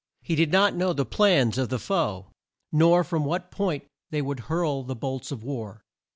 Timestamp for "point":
3.51-3.83